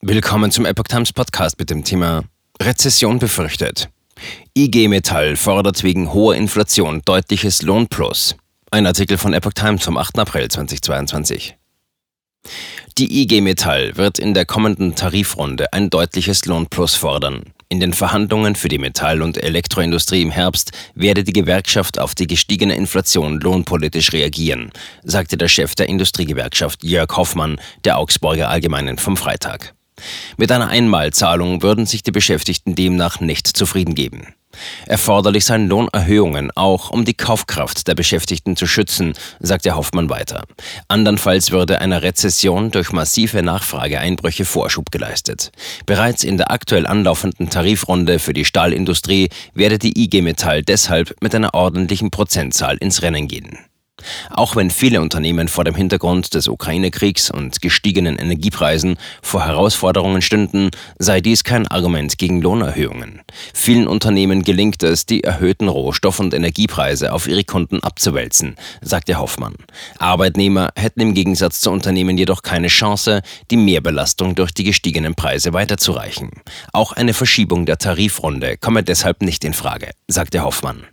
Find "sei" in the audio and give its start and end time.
60.98-61.20